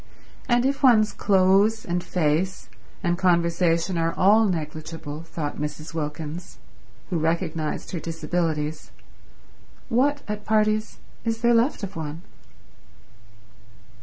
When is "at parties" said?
10.27-10.97